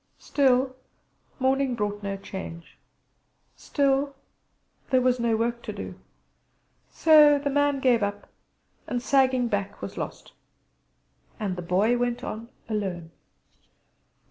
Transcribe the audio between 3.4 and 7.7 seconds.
still, was there no work to do. So the